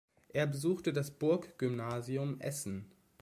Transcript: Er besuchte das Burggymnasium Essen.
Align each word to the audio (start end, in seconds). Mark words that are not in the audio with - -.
Er 0.29 0.47
besuchte 0.47 0.91
das 0.93 1.11
Burggymnasium 1.11 2.39
Essen. 2.41 2.91